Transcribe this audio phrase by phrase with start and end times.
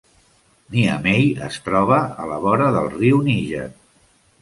[0.75, 3.71] Niamey es troba a la vora del riu Níger.